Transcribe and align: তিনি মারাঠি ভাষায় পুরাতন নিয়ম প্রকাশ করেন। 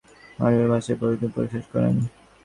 তিনি 0.03 0.39
মারাঠি 0.39 0.65
ভাষায় 0.71 0.97
পুরাতন 0.99 1.17
নিয়ম 1.19 1.31
প্রকাশ 1.35 1.63
করেন। 1.73 1.95